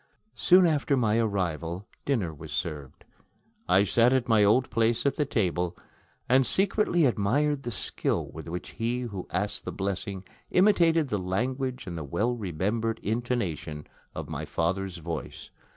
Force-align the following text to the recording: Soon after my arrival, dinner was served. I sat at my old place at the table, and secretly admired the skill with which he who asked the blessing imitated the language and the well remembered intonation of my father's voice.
Soon 0.33 0.65
after 0.65 0.97
my 0.97 1.19
arrival, 1.19 1.85
dinner 2.05 2.33
was 2.33 2.51
served. 2.51 3.05
I 3.69 3.83
sat 3.83 4.11
at 4.13 4.27
my 4.27 4.43
old 4.43 4.71
place 4.71 5.05
at 5.05 5.15
the 5.15 5.27
table, 5.27 5.77
and 6.27 6.43
secretly 6.43 7.05
admired 7.05 7.61
the 7.61 7.69
skill 7.69 8.25
with 8.31 8.47
which 8.47 8.69
he 8.69 9.01
who 9.01 9.27
asked 9.29 9.63
the 9.63 9.71
blessing 9.71 10.23
imitated 10.49 11.09
the 11.09 11.19
language 11.19 11.85
and 11.85 11.99
the 11.99 12.03
well 12.03 12.35
remembered 12.35 12.97
intonation 13.03 13.85
of 14.15 14.27
my 14.27 14.43
father's 14.43 14.97
voice. 14.97 15.51